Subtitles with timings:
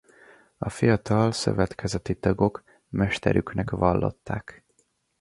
[0.57, 4.65] A fiatal szövetkezeti tagok mesterüknek vallották.